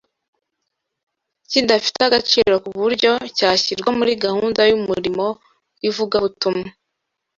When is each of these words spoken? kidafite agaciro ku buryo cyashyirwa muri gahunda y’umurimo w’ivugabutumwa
kidafite 1.51 1.99
agaciro 2.07 2.53
ku 2.63 2.69
buryo 2.79 3.11
cyashyirwa 3.37 3.89
muri 3.99 4.11
gahunda 4.25 4.61
y’umurimo 4.69 5.25
w’ivugabutumwa 5.81 6.67